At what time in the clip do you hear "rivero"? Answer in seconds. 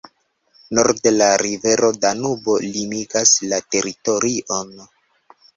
1.41-1.91